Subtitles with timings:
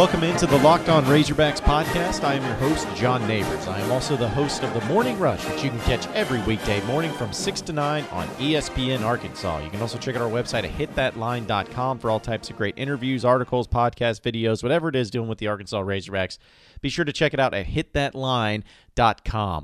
[0.00, 2.24] Welcome into the Locked On Razorbacks podcast.
[2.24, 3.68] I am your host, John Neighbors.
[3.68, 6.82] I am also the host of the Morning Rush, which you can catch every weekday
[6.86, 9.58] morning from 6 to 9 on ESPN Arkansas.
[9.58, 13.26] You can also check out our website at hitthatline.com for all types of great interviews,
[13.26, 16.38] articles, podcasts, videos, whatever it is dealing with the Arkansas Razorbacks.
[16.80, 18.64] Be sure to check it out at hitthatline.com.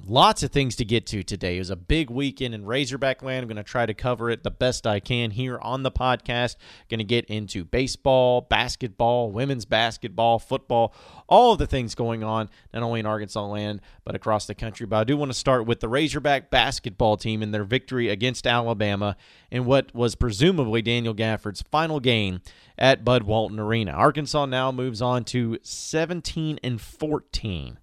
[0.07, 1.57] Lots of things to get to today.
[1.57, 3.43] It was a big weekend in Razorback land.
[3.43, 6.57] I'm going to try to cover it the best I can here on the podcast.
[6.89, 10.95] Going to get into baseball, basketball, women's basketball, football,
[11.29, 14.87] all of the things going on, not only in Arkansas land, but across the country.
[14.87, 18.47] But I do want to start with the Razorback basketball team and their victory against
[18.47, 19.19] Alabama
[19.51, 22.41] in what was presumably Daniel Gafford's final game
[22.79, 23.93] at Bud Walton Arena.
[23.93, 27.77] Arkansas now moves on to 17 and 14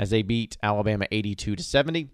[0.00, 2.08] as they beat Alabama 82 to 70.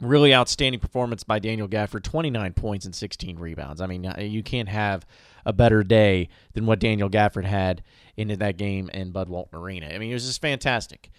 [0.00, 3.80] Really outstanding performance by Daniel Gafford, 29 points and 16 rebounds.
[3.80, 5.04] I mean, you can't have
[5.44, 7.82] a better day than what Daniel Gafford had
[8.16, 9.88] in that game in Bud Walton Arena.
[9.88, 11.10] I mean, it was just fantastic.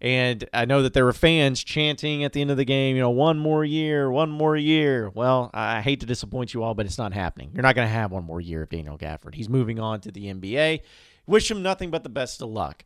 [0.00, 3.02] And I know that there were fans chanting at the end of the game, you
[3.02, 5.10] know, one more year, one more year.
[5.10, 7.50] Well, I hate to disappoint you all, but it's not happening.
[7.52, 9.34] You're not going to have one more year of Daniel Gafford.
[9.34, 10.80] He's moving on to the NBA.
[11.26, 12.84] Wish him nothing but the best of luck.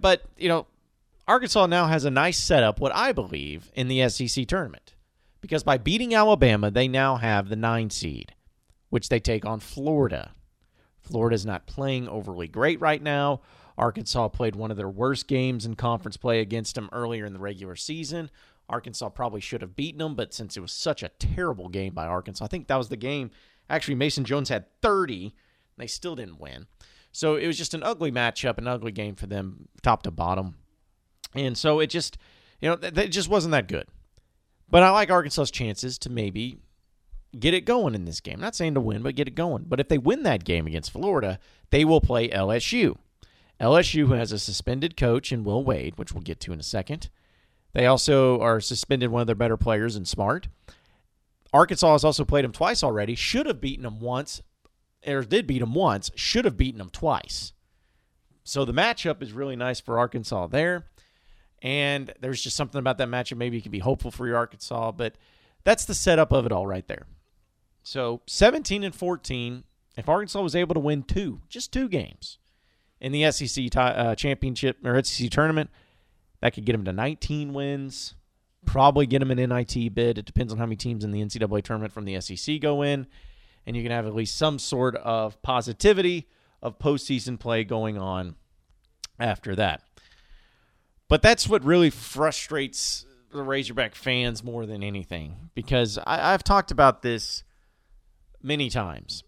[0.00, 0.66] But, you know,
[1.26, 4.94] Arkansas now has a nice setup, what I believe, in the SEC tournament.
[5.40, 8.34] Because by beating Alabama, they now have the nine seed,
[8.90, 10.32] which they take on Florida.
[11.00, 13.40] Florida's not playing overly great right now.
[13.76, 17.38] Arkansas played one of their worst games in conference play against them earlier in the
[17.38, 18.30] regular season.
[18.68, 22.06] Arkansas probably should have beaten them, but since it was such a terrible game by
[22.06, 23.30] Arkansas, I think that was the game.
[23.68, 25.32] Actually, Mason Jones had 30, and
[25.76, 26.66] they still didn't win.
[27.12, 30.56] So it was just an ugly matchup, an ugly game for them, top to bottom.
[31.34, 32.18] And so it just,
[32.60, 33.86] you know, it just wasn't that good.
[34.70, 36.58] But I like Arkansas's chances to maybe
[37.38, 38.40] get it going in this game.
[38.40, 39.64] not saying to win, but get it going.
[39.68, 41.38] But if they win that game against Florida,
[41.70, 42.96] they will play LSU.
[43.60, 47.08] LSU has a suspended coach in Will Wade, which we'll get to in a second.
[47.72, 50.48] They also are suspended one of their better players in Smart.
[51.52, 53.14] Arkansas has also played them twice already.
[53.14, 54.42] Should have beaten them once,
[55.06, 56.10] or did beat them once.
[56.14, 57.52] Should have beaten them twice.
[58.42, 60.86] So the matchup is really nice for Arkansas there.
[61.64, 63.38] And there's just something about that matchup.
[63.38, 65.16] Maybe you can be hopeful for your Arkansas, but
[65.64, 67.06] that's the setup of it all right there.
[67.82, 69.64] So 17 and 14.
[69.96, 72.38] If Arkansas was able to win two, just two games,
[73.04, 75.68] in the SEC t- uh, championship or SEC tournament.
[76.40, 78.14] That could get them to 19 wins.
[78.64, 80.16] Probably get them an NIT bid.
[80.16, 83.06] It depends on how many teams in the NCAA tournament from the SEC go in,
[83.66, 86.28] and you can have at least some sort of positivity
[86.62, 88.36] of postseason play going on
[89.20, 89.82] after that.
[91.08, 96.70] But that's what really frustrates the Razorback fans more than anything because I, I've talked
[96.70, 97.44] about this
[98.42, 99.24] many times.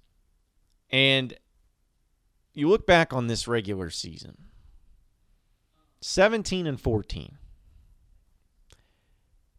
[0.90, 1.34] And
[2.54, 4.36] you look back on this regular season
[6.00, 7.38] 17 and 14.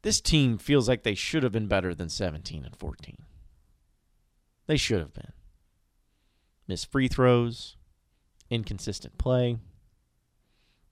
[0.02, 3.18] This team feels like they should have been better than 17 and 14.
[4.68, 5.34] They should have been.
[6.68, 7.76] Missed free throws,
[8.50, 9.58] inconsistent play,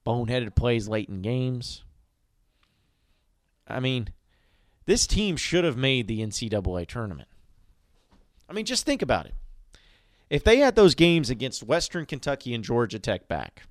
[0.06, 1.84] boneheaded plays late in games.
[3.68, 4.10] I mean,
[4.86, 7.28] this team should have made the NCAA tournament.
[8.48, 9.34] I mean, just think about it.
[10.30, 13.64] If they had those games against Western Kentucky and Georgia Tech back,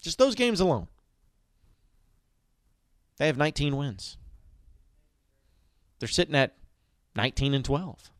[0.00, 0.88] just those games alone,
[3.18, 4.16] they have 19 wins.
[5.98, 6.54] They're sitting at
[7.14, 8.10] 19 and 12.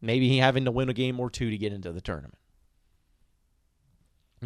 [0.00, 2.38] Maybe having to win a game or two to get into the tournament.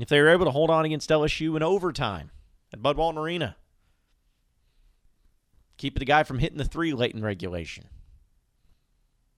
[0.00, 2.31] If they were able to hold on against LSU in overtime
[2.72, 3.56] at Bud Walton Arena,
[5.77, 7.88] keep the guy from hitting the three late in regulation,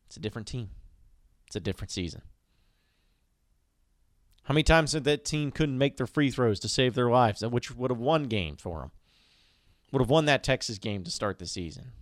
[0.06, 0.70] it's a different team.
[1.46, 2.22] It's a different season.
[4.44, 7.44] How many times did that team couldn't make their free throws to save their lives,
[7.44, 8.90] which would have won games for them?
[9.90, 11.92] Would have won that Texas game to start the season.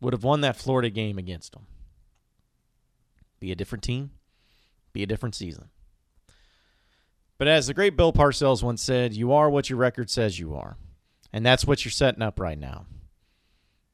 [0.00, 1.66] Would have won that Florida game against them.
[3.40, 4.12] Be a different team,
[4.92, 5.68] be a different season.
[7.38, 10.54] But as the great Bill Parcells once said, you are what your record says you
[10.54, 10.76] are.
[11.32, 12.86] And that's what you're setting up right now.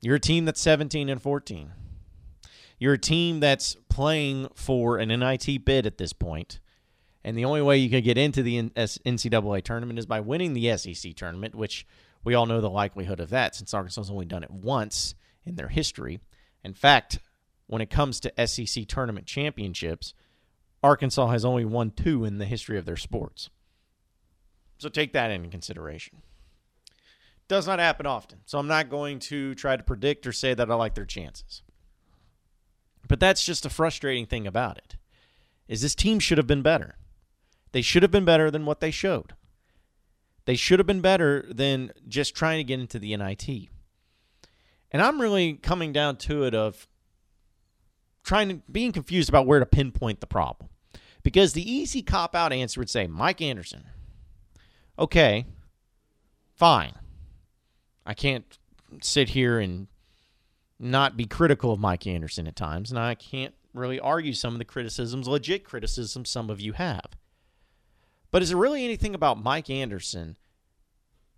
[0.00, 1.72] You're a team that's 17 and 14.
[2.78, 6.58] You're a team that's playing for an NIT bid at this point,
[7.22, 10.76] and the only way you can get into the NCAA tournament is by winning the
[10.76, 11.86] SEC tournament, which
[12.24, 15.14] we all know the likelihood of that since Arkansas has only done it once
[15.44, 16.18] in their history.
[16.62, 17.20] In fact,
[17.66, 20.12] when it comes to SEC tournament championships,
[20.84, 23.48] Arkansas has only won two in the history of their sports.
[24.76, 26.20] So take that into consideration.
[27.48, 28.40] Does not happen often.
[28.44, 31.62] So I'm not going to try to predict or say that I like their chances.
[33.08, 34.96] But that's just a frustrating thing about it.
[35.68, 36.96] Is this team should have been better.
[37.72, 39.32] They should have been better than what they showed.
[40.44, 43.48] They should have been better than just trying to get into the NIT.
[44.90, 46.86] And I'm really coming down to it of
[48.22, 50.68] trying to being confused about where to pinpoint the problem.
[51.24, 53.84] Because the easy cop out answer would say Mike Anderson.
[54.96, 55.46] Okay,
[56.54, 56.92] fine.
[58.06, 58.58] I can't
[59.02, 59.88] sit here and
[60.78, 64.58] not be critical of Mike Anderson at times, and I can't really argue some of
[64.58, 67.16] the criticisms, legit criticisms some of you have.
[68.30, 70.36] But is there really anything about Mike Anderson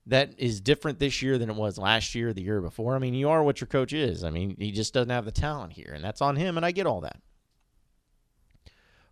[0.05, 2.97] that is different this year than it was last year, the year before?
[2.97, 4.25] I mean, you are what your coach is.
[4.25, 6.73] I mean, he just doesn't have the talent here, and that's on him, and I
[6.73, 7.21] get all that.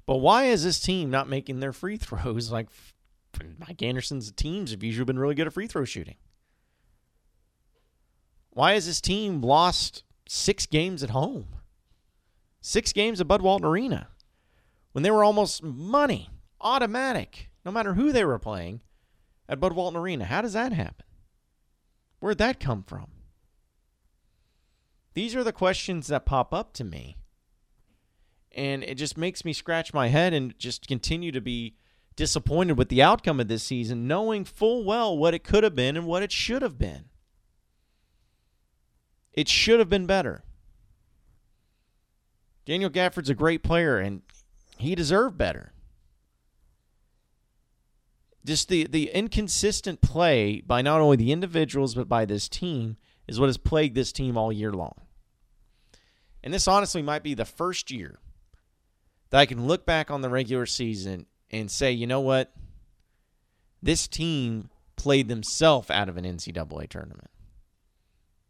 [0.07, 2.51] But why is this team not making their free throws?
[2.53, 2.69] Like
[3.59, 6.15] Mike Anderson's teams have usually been really good at free throw shooting.
[8.51, 11.47] Why has this team lost six games at home?
[12.61, 14.09] Six games at Bud Walton Arena
[14.93, 16.31] when they were almost money,
[16.61, 18.81] automatic, no matter who they were playing
[19.49, 20.25] at Bud Walton Arena.
[20.25, 21.05] How does that happen?
[22.21, 23.09] Where'd that come from?
[25.15, 27.17] These are the questions that pop up to me.
[28.55, 31.75] And it just makes me scratch my head and just continue to be
[32.17, 35.97] disappointed with the outcome of this season, knowing full well what it could have been
[35.97, 37.07] and what it should have been.
[39.33, 40.45] It should have been better.
[42.65, 44.23] Daniel Gafford's a great player, and
[44.79, 45.73] he deserved better.
[48.45, 52.97] Just the, the inconsistent play by not only the individuals, but by this team
[53.27, 55.01] is what has plagued this team all year long.
[56.43, 58.19] And this honestly might be the first year
[59.35, 62.53] that I can look back on the regular season and say, you know what?
[63.83, 67.33] This team played themselves out of an NCAA tournament.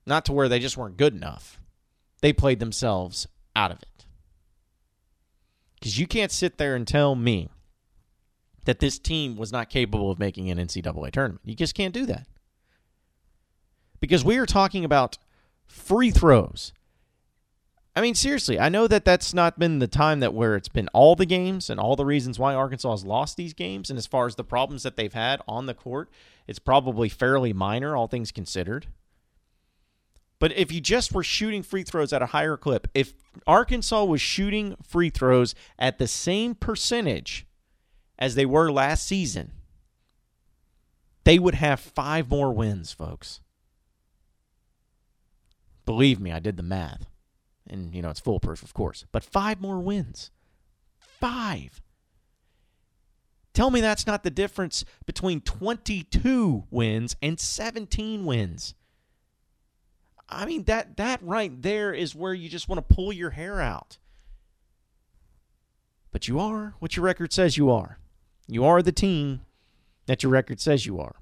[0.05, 1.59] Not to where they just weren't good enough.
[2.21, 3.27] They played themselves
[3.57, 4.05] out of it.
[5.81, 7.49] Because you can't sit there and tell me
[8.67, 11.41] that this team was not capable of making an NCAA tournament.
[11.47, 12.27] You just can't do that.
[14.01, 15.17] Because we are talking about
[15.67, 16.74] free throws.
[17.97, 20.89] I mean, seriously, I know that that's not been the time that where it's been
[20.89, 23.89] all the games and all the reasons why Arkansas has lost these games.
[23.89, 26.11] And as far as the problems that they've had on the court,
[26.49, 28.89] it's probably fairly minor, all things considered.
[30.41, 33.15] But if you just were shooting free throws at a higher clip, if
[33.47, 37.47] Arkansas was shooting free throws at the same percentage
[38.19, 39.53] as they were last season,
[41.23, 43.41] they would have five more wins, folks.
[45.87, 47.07] Believe me, I did the math.
[47.67, 49.07] And, you know, it's foolproof, of course.
[49.11, 50.31] But five more wins.
[50.99, 51.81] Five.
[53.55, 58.75] Tell me that's not the difference between 22 wins and 17 wins.
[60.29, 63.61] I mean that that right there is where you just want to pull your hair
[63.61, 63.99] out.
[66.11, 67.99] But you are what your record says you are.
[68.49, 69.43] You are the team
[70.07, 71.17] that your record says you are.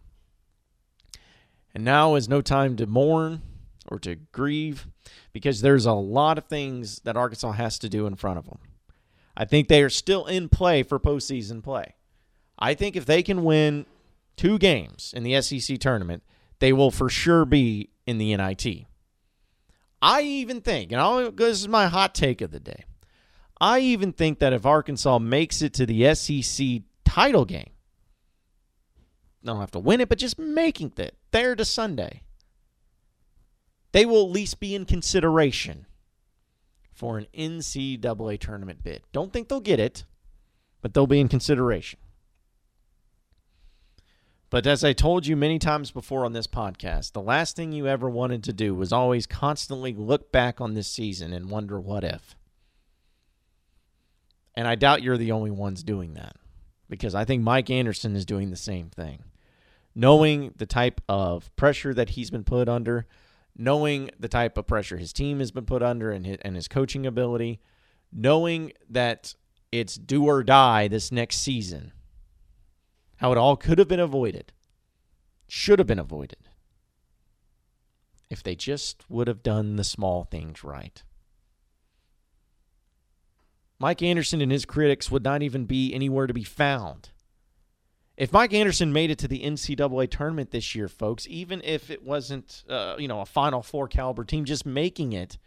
[1.75, 3.43] And now is no time to mourn
[3.89, 4.87] or to grieve
[5.33, 8.59] because there's a lot of things that Arkansas has to do in front of them.
[9.37, 11.95] I think they are still in play for postseason play.
[12.59, 13.87] I think if they can win
[14.37, 16.23] two games in the SEC tournament,
[16.59, 18.87] they will for sure be in the NIT.
[20.01, 22.85] I even think, and I'll, this is my hot take of the day.
[23.61, 27.71] I even think that if Arkansas makes it to the SEC title game,
[29.43, 32.23] they don't have to win it, but just making it there to Sunday,
[33.93, 35.87] they will at least be in consideration
[36.93, 39.03] for an NCAA tournament bid.
[39.13, 40.05] Don't think they'll get it,
[40.81, 41.99] but they'll be in consideration.
[44.51, 47.87] But as I told you many times before on this podcast, the last thing you
[47.87, 52.05] ever wanted to do was always constantly look back on this season and wonder what
[52.05, 52.37] if.
[54.55, 56.37] And I doubt you're the only ones doing that
[56.91, 59.25] because I think Mike Anderson is doing the same thing.
[59.95, 63.07] Knowing the type of pressure that he's been put under,
[63.57, 66.69] knowing the type of pressure his team has been put under and his, and his
[66.69, 67.61] coaching ability,
[68.13, 69.35] knowing that
[69.71, 71.93] it's do or die this next season
[73.17, 74.53] how it all could have been avoided,
[75.47, 76.49] should have been avoided,
[78.29, 81.05] if they just would have done the small things right.
[83.79, 87.11] Mike Anderson and his critics would not even be anywhere to be found.
[88.17, 92.03] If Mike Anderson made it to the NCAA tournament this year, folks, even if it
[92.03, 95.39] wasn't, uh, you know, a Final Four caliber team, just making it,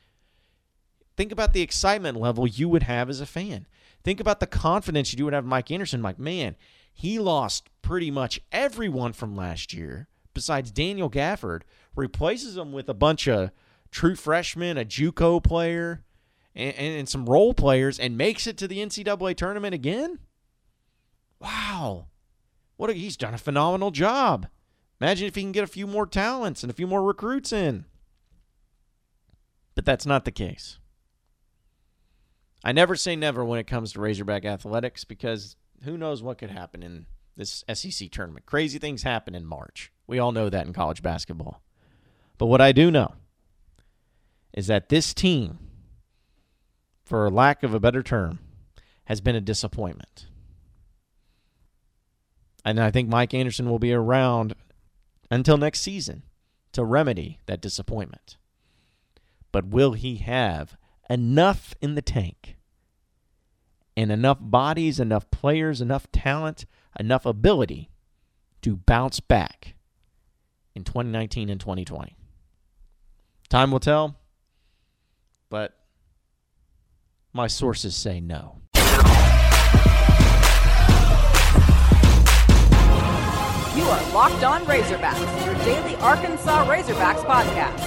[1.15, 3.67] think about the excitement level you would have as a fan.
[4.03, 6.01] Think about the confidence you would have Mike Anderson.
[6.01, 6.55] Like, man,
[6.91, 11.61] he lost pretty much everyone from last year besides Daniel Gafford,
[11.95, 13.49] replaces him with a bunch of
[13.89, 16.03] true freshmen, a JUCO player,
[16.53, 20.19] and, and, some role players, and makes it to the NCAA tournament again.
[21.39, 22.05] wow,
[22.77, 24.47] what a, he's done a phenomenal job.
[24.99, 27.85] Imagine if he can get a few more talents and a few more recruits in.
[29.75, 30.79] But that's not the case.
[32.63, 36.49] I never say never when it comes to Razorback athletics because who knows what could
[36.49, 37.05] happen in
[37.35, 38.45] this SEC tournament.
[38.45, 39.91] Crazy things happen in March.
[40.07, 41.61] We all know that in college basketball.
[42.37, 43.13] But what I do know
[44.53, 45.59] is that this team,
[47.03, 48.39] for lack of a better term,
[49.05, 50.27] has been a disappointment.
[52.65, 54.55] And I think Mike Anderson will be around
[55.29, 56.23] until next season
[56.71, 58.37] to remedy that disappointment.
[59.51, 60.75] But will he have
[61.07, 62.57] enough in the tank
[63.95, 66.65] and enough bodies, enough players, enough talent,
[66.99, 67.91] enough ability
[68.63, 69.75] to bounce back
[70.73, 72.17] in 2019 and 2020?
[73.47, 74.17] Time will tell,
[75.49, 75.77] but
[77.31, 78.61] my sources say no.
[83.89, 87.79] Are Locked On Razorbacks, your daily Arkansas Razorbacks podcast.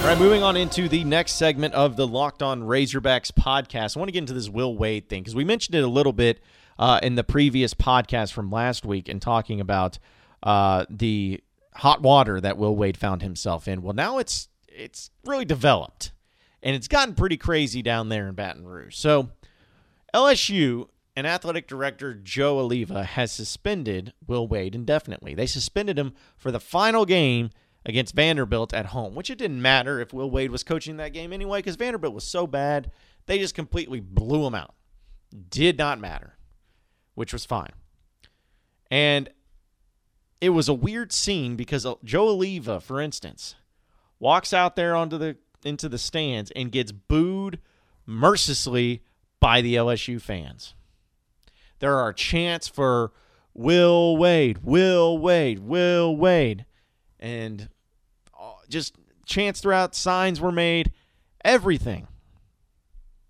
[0.00, 3.96] All right, moving on into the next segment of the Locked On Razorbacks podcast.
[3.96, 6.12] I want to get into this Will Wade thing because we mentioned it a little
[6.12, 6.40] bit
[6.78, 9.98] uh, in the previous podcast from last week and talking about
[10.42, 11.40] uh, the
[11.74, 13.82] hot water that Will Wade found himself in.
[13.82, 16.12] Well, now it's it's really developed
[16.62, 18.96] and it's gotten pretty crazy down there in Baton Rouge.
[18.96, 19.30] So
[20.14, 25.34] LSU and athletic director Joe Alleva has suspended Will Wade indefinitely.
[25.34, 27.50] They suspended him for the final game
[27.84, 31.32] against Vanderbilt at home, which it didn't matter if Will Wade was coaching that game
[31.32, 32.90] anyway, because Vanderbilt was so bad,
[33.26, 34.74] they just completely blew him out.
[35.48, 36.36] Did not matter,
[37.14, 37.72] which was fine.
[38.90, 39.30] And
[40.40, 43.54] it was a weird scene because uh, Joe Alleva, for instance,
[44.18, 47.58] walks out there onto the into the stands and gets booed
[48.06, 49.02] mercilessly
[49.40, 50.74] by the LSU fans.
[51.80, 53.12] There are chants for
[53.52, 56.64] Will Wade, Will Wade, Will Wade
[57.18, 57.68] and
[58.38, 58.96] uh, just
[59.26, 60.92] chants throughout, signs were made,
[61.44, 62.06] everything.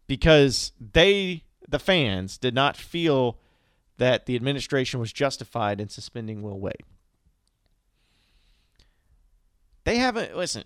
[0.06, 3.38] Because they, the fans, did not feel
[3.98, 6.84] that the administration was justified in suspending Will Wade.
[9.84, 10.64] They haven't, listen,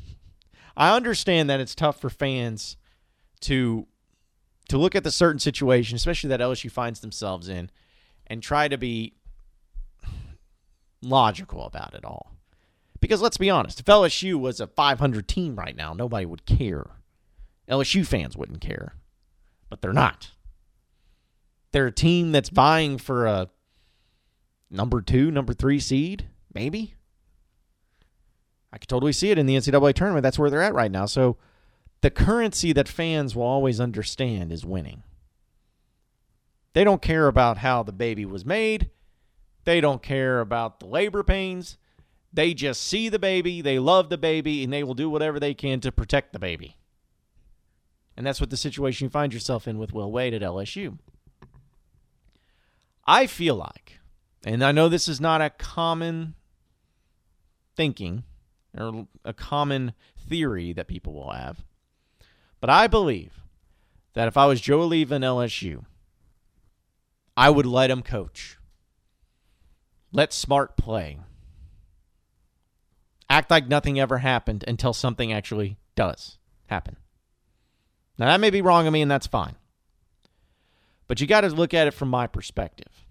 [0.76, 2.76] I understand that it's tough for fans
[3.40, 3.86] to
[4.72, 7.70] to look at the certain situation, especially that LSU finds themselves in,
[8.26, 9.12] and try to be
[11.02, 12.32] logical about it all.
[12.98, 16.86] Because let's be honest, if LSU was a 500 team right now, nobody would care.
[17.68, 18.94] LSU fans wouldn't care.
[19.68, 20.30] But they're not.
[21.72, 23.50] They're a team that's vying for a
[24.70, 26.94] number two, number three seed, maybe.
[28.72, 30.22] I could totally see it in the NCAA tournament.
[30.22, 31.04] That's where they're at right now.
[31.04, 31.36] So
[32.02, 35.02] the currency that fans will always understand is winning.
[36.74, 38.90] They don't care about how the baby was made.
[39.64, 41.78] They don't care about the labor pains.
[42.32, 45.54] They just see the baby, they love the baby, and they will do whatever they
[45.54, 46.76] can to protect the baby.
[48.16, 50.98] And that's what the situation you find yourself in with Will Wade at LSU.
[53.06, 54.00] I feel like,
[54.44, 56.34] and I know this is not a common
[57.76, 58.24] thinking
[58.76, 61.64] or a common theory that people will have,
[62.62, 63.42] but I believe
[64.14, 65.84] that if I was Joe Alleva in LSU,
[67.36, 68.56] I would let him coach.
[70.12, 71.18] Let Smart play
[73.28, 76.96] act like nothing ever happened until something actually does happen.
[78.16, 79.56] Now, that may be wrong of me, and that's fine.
[81.08, 83.06] But you got to look at it from my perspective.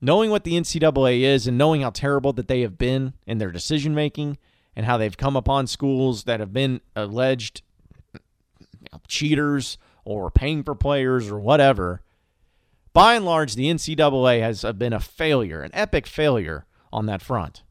[0.00, 3.52] Knowing what the NCAA is and knowing how terrible that they have been in their
[3.52, 4.38] decision making
[4.74, 7.62] and how they've come upon schools that have been alleged
[9.08, 12.02] cheaters or paying for players or whatever,
[12.92, 17.62] by and large, the NCAA has been a failure, an epic failure on that front.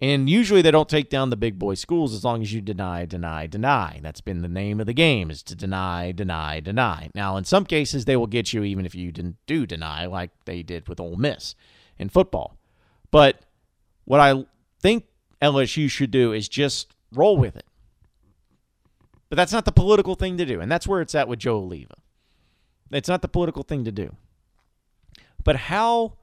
[0.00, 3.06] And usually they don't take down the big boy schools as long as you deny,
[3.06, 4.00] deny, deny.
[4.02, 7.10] That's been the name of the game is to deny, deny, deny.
[7.14, 10.30] Now, in some cases, they will get you even if you didn't do deny, like
[10.46, 11.54] they did with Ole Miss
[11.96, 12.58] in football.
[13.12, 13.40] But
[14.04, 14.44] what I
[14.80, 15.06] think
[15.40, 17.66] LSU should do is just roll with it.
[19.34, 20.60] But that's not the political thing to do.
[20.60, 21.94] And that's where it's at with Joe Alleva.
[22.92, 24.14] It's not the political thing to do.
[25.42, 26.18] But how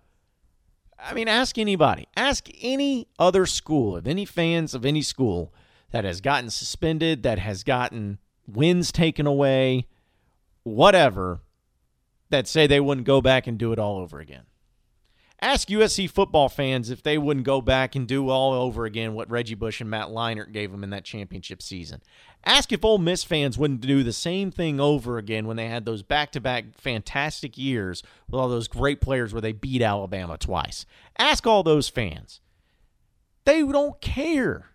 [0.98, 2.08] I mean, ask anybody.
[2.16, 5.54] Ask any other school, of any fans of any school
[5.92, 9.88] that has gotten suspended, that has gotten wins taken away,
[10.64, 11.42] whatever,
[12.30, 14.46] that say they wouldn't go back and do it all over again.
[15.44, 19.32] Ask USC football fans if they wouldn't go back and do all over again what
[19.32, 22.04] Reggie Bush and Matt Leinart gave them in that championship season.
[22.46, 25.84] Ask if Ole Miss fans wouldn't do the same thing over again when they had
[25.84, 30.38] those back to back fantastic years with all those great players where they beat Alabama
[30.38, 30.86] twice.
[31.18, 32.40] Ask all those fans.
[33.46, 34.68] They don't care.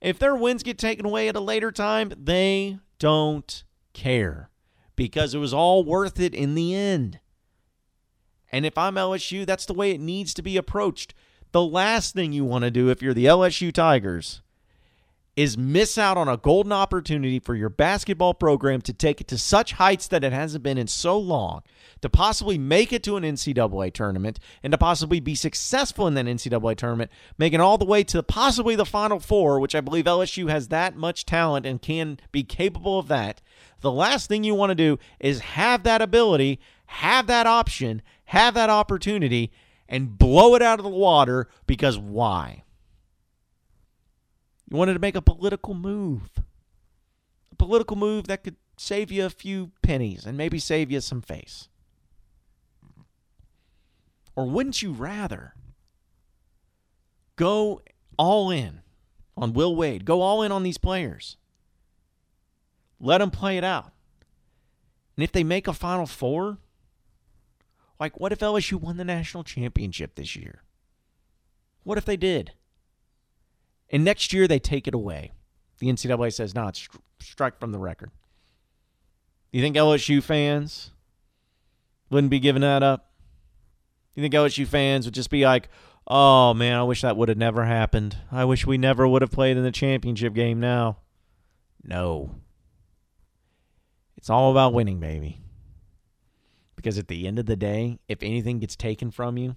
[0.00, 4.48] If their wins get taken away at a later time, they don't care
[4.96, 7.20] because it was all worth it in the end.
[8.52, 11.14] And if I'm LSU, that's the way it needs to be approached.
[11.52, 14.42] The last thing you want to do if you're the LSU Tigers
[15.34, 19.38] is miss out on a golden opportunity for your basketball program to take it to
[19.38, 21.62] such heights that it hasn't been in so long,
[22.02, 26.26] to possibly make it to an NCAA tournament, and to possibly be successful in that
[26.26, 30.50] NCAA tournament, making all the way to possibly the Final Four, which I believe LSU
[30.50, 33.40] has that much talent and can be capable of that.
[33.80, 36.60] The last thing you want to do is have that ability,
[36.92, 39.50] have that option, have that opportunity,
[39.88, 42.64] and blow it out of the water because why?
[44.70, 46.30] You wanted to make a political move.
[47.50, 51.22] A political move that could save you a few pennies and maybe save you some
[51.22, 51.68] face.
[54.36, 55.54] Or wouldn't you rather
[57.36, 57.80] go
[58.18, 58.82] all in
[59.36, 60.04] on Will Wade?
[60.04, 61.38] Go all in on these players.
[63.00, 63.92] Let them play it out.
[65.16, 66.58] And if they make a Final Four,
[68.02, 70.64] like what if LSU won the national championship this year?
[71.84, 72.50] What if they did?
[73.90, 75.30] And next year they take it away.
[75.78, 76.88] The NCAA says, no, it's
[77.20, 78.10] strike from the record.
[79.52, 80.90] You think LSU fans
[82.10, 83.12] wouldn't be giving that up?
[84.16, 85.68] You think LSU fans would just be like,
[86.08, 88.16] oh man, I wish that would have never happened.
[88.32, 90.96] I wish we never would have played in the championship game now.
[91.84, 92.34] No.
[94.16, 95.38] It's all about winning, baby.
[96.82, 99.54] Because at the end of the day, if anything gets taken from you,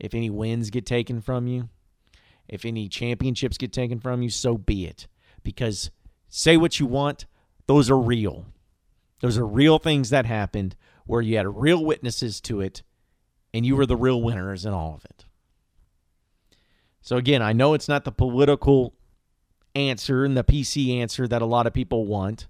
[0.00, 1.68] if any wins get taken from you,
[2.48, 5.06] if any championships get taken from you, so be it.
[5.44, 5.92] Because
[6.28, 7.26] say what you want,
[7.68, 8.46] those are real.
[9.20, 10.74] Those are real things that happened
[11.06, 12.82] where you had real witnesses to it
[13.54, 15.26] and you were the real winners in all of it.
[17.02, 18.94] So, again, I know it's not the political
[19.76, 22.48] answer and the PC answer that a lot of people want.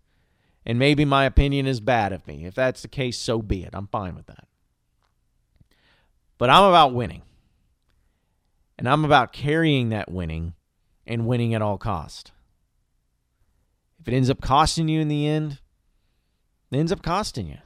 [0.66, 2.44] And maybe my opinion is bad of me.
[2.44, 3.70] If that's the case, so be it.
[3.72, 4.46] I'm fine with that.
[6.38, 7.22] But I'm about winning.
[8.78, 10.54] And I'm about carrying that winning
[11.06, 12.32] and winning at all cost.
[14.00, 15.60] If it ends up costing you in the end,
[16.70, 17.58] it ends up costing you.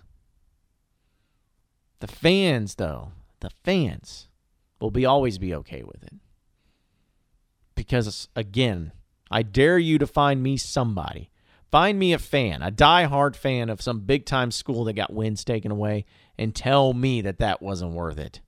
[2.01, 4.29] The fans, though, the fans
[4.81, 6.15] will be always be okay with it.
[7.75, 8.93] Because again,
[9.31, 11.31] I dare you to find me somebody.
[11.75, 15.43] Find me a fan, a die-hard fan of some big time school that got wins
[15.43, 16.05] taken away,
[16.39, 18.41] and tell me that that wasn't worth it.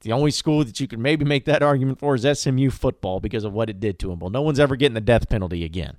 [0.00, 3.44] The only school that you can maybe make that argument for is SMU football because
[3.44, 4.20] of what it did to them.
[4.20, 5.98] Well, no one's ever getting the death penalty again.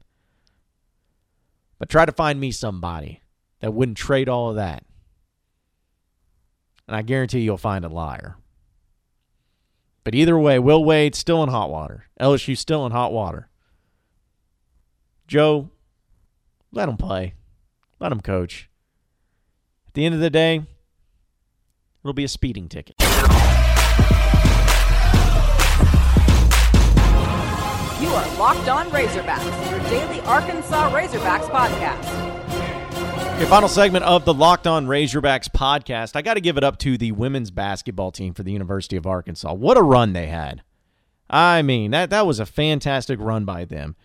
[1.77, 3.21] But try to find me somebody
[3.59, 4.83] that wouldn't trade all of that.
[6.87, 8.37] And I guarantee you'll find a liar.
[10.03, 12.05] But either way, Will Wade still in hot water.
[12.19, 13.49] LSU still in hot water.
[15.27, 15.69] Joe,
[16.71, 17.33] let him play.
[17.99, 18.69] Let him coach.
[19.87, 20.61] At the end of the day,
[22.01, 22.95] it'll be a speeding ticket.
[27.99, 33.39] You are Locked On Razorbacks, your daily Arkansas Razorbacks podcast.
[33.39, 36.15] Your final segment of the Locked On Razorbacks podcast.
[36.15, 39.05] I got to give it up to the women's basketball team for the University of
[39.05, 39.53] Arkansas.
[39.53, 40.63] What a run they had.
[41.29, 43.97] I mean, that, that was a fantastic run by them.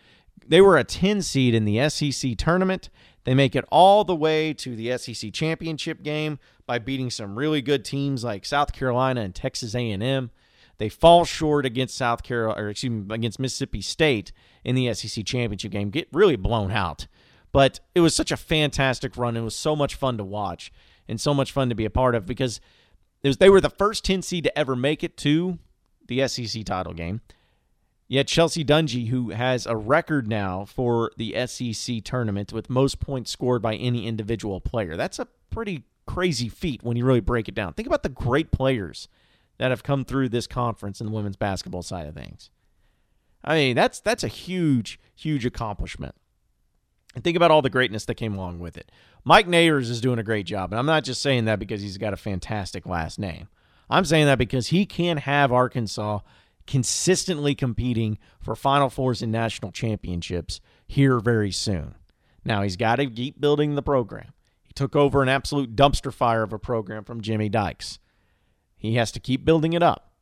[0.46, 2.90] They were a 10 seed in the SEC tournament.
[3.24, 7.62] They make it all the way to the SEC championship game by beating some really
[7.62, 10.30] good teams like South Carolina and Texas A&M.
[10.78, 14.32] They fall short against South Carolina, or excuse me, against Mississippi State
[14.64, 15.90] in the SEC championship game.
[15.90, 17.06] Get really blown out.
[17.52, 19.36] But it was such a fantastic run.
[19.36, 20.72] It was so much fun to watch
[21.06, 22.60] and so much fun to be a part of because
[23.22, 25.58] was, they were the first 10 seed to ever make it to
[26.08, 27.20] the SEC title game.
[28.12, 33.30] Yet Chelsea Dungee, who has a record now for the SEC tournament with most points
[33.30, 37.54] scored by any individual player, that's a pretty crazy feat when you really break it
[37.54, 37.72] down.
[37.72, 39.08] Think about the great players
[39.56, 42.50] that have come through this conference in the women's basketball side of things.
[43.42, 46.14] I mean, that's that's a huge, huge accomplishment.
[47.14, 48.92] And think about all the greatness that came along with it.
[49.24, 51.96] Mike Neighbors is doing a great job, and I'm not just saying that because he's
[51.96, 53.48] got a fantastic last name.
[53.88, 56.18] I'm saying that because he can have Arkansas
[56.72, 61.94] consistently competing for Final Fours and national championships here very soon.
[62.46, 64.32] Now he's got to keep building the program.
[64.62, 67.98] He took over an absolute dumpster fire of a program from Jimmy Dykes.
[68.74, 70.14] He has to keep building it up.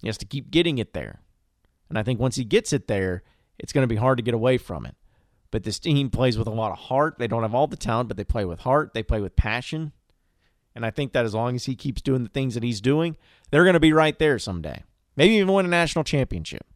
[0.00, 1.22] He has to keep getting it there.
[1.88, 3.24] And I think once he gets it there,
[3.58, 4.94] it's going to be hard to get away from it.
[5.50, 7.16] But this team plays with a lot of heart.
[7.18, 8.94] They don't have all the talent, but they play with heart.
[8.94, 9.90] They play with passion.
[10.72, 13.16] And I think that as long as he keeps doing the things that he's doing,
[13.50, 14.84] they're going to be right there someday.
[15.16, 16.66] Maybe even win a national championship.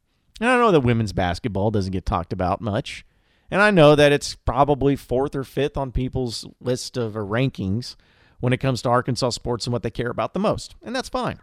[0.40, 3.04] And I know that women's basketball doesn't get talked about much.
[3.50, 7.96] And I know that it's probably fourth or fifth on people's list of uh, rankings
[8.38, 10.76] when it comes to Arkansas sports and what they care about the most.
[10.82, 11.40] And that's fine.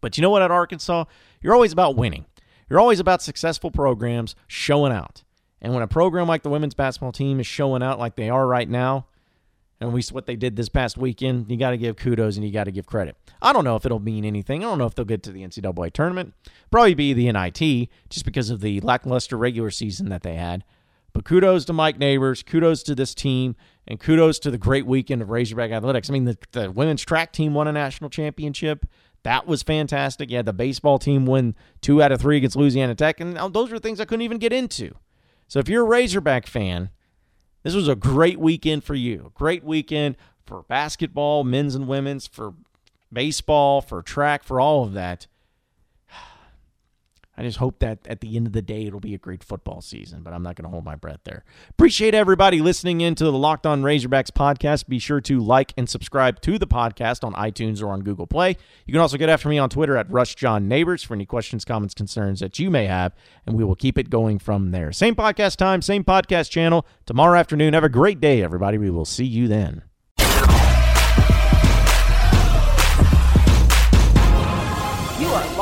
[0.00, 1.04] But you know what, at Arkansas,
[1.40, 2.26] you're always about winning.
[2.68, 5.22] You're always about successful programs showing out.
[5.62, 8.46] And when a program like the women's basketball team is showing out like they are
[8.46, 9.06] right now,
[9.80, 12.52] and we what they did this past weekend, you got to give kudos and you
[12.52, 13.16] got to give credit.
[13.42, 14.64] I don't know if it'll mean anything.
[14.64, 16.34] I don't know if they'll get to the NCAA tournament.
[16.70, 20.64] Probably be the NIT just because of the lackluster regular season that they had.
[21.12, 23.54] But kudos to Mike Neighbors, kudos to this team,
[23.86, 26.10] and kudos to the great weekend of Razorback Athletics.
[26.10, 28.84] I mean, the, the women's track team won a national championship.
[29.22, 30.30] That was fantastic.
[30.30, 33.72] You had the baseball team win two out of three against Louisiana Tech, and those
[33.72, 34.94] are things I couldn't even get into.
[35.46, 36.90] So if you're a Razorback fan,
[37.64, 39.24] this was a great weekend for you.
[39.34, 42.54] A great weekend for basketball, men's and women's, for
[43.12, 45.26] baseball, for track, for all of that.
[47.36, 49.80] I just hope that at the end of the day, it'll be a great football
[49.80, 51.44] season, but I'm not going to hold my breath there.
[51.70, 54.86] Appreciate everybody listening in to the Locked On Razorbacks podcast.
[54.86, 58.56] Be sure to like and subscribe to the podcast on iTunes or on Google Play.
[58.86, 62.40] You can also get after me on Twitter at RushJohnNeighbors for any questions, comments, concerns
[62.40, 63.14] that you may have,
[63.46, 64.92] and we will keep it going from there.
[64.92, 67.74] Same podcast time, same podcast channel tomorrow afternoon.
[67.74, 68.78] Have a great day, everybody.
[68.78, 69.82] We will see you then.